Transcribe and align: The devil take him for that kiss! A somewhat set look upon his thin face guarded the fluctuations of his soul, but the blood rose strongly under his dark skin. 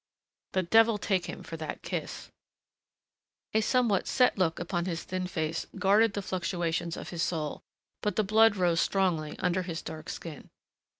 The 0.53 0.63
devil 0.63 0.97
take 0.97 1.27
him 1.27 1.43
for 1.43 1.57
that 1.57 1.83
kiss! 1.83 2.29
A 3.53 3.61
somewhat 3.61 4.07
set 4.07 4.35
look 4.35 4.57
upon 4.59 4.85
his 4.85 5.03
thin 5.03 5.27
face 5.27 5.67
guarded 5.77 6.13
the 6.15 6.23
fluctuations 6.23 6.97
of 6.97 7.09
his 7.09 7.21
soul, 7.21 7.61
but 8.01 8.15
the 8.15 8.23
blood 8.23 8.55
rose 8.55 8.79
strongly 8.81 9.37
under 9.37 9.61
his 9.61 9.83
dark 9.83 10.09
skin. 10.09 10.49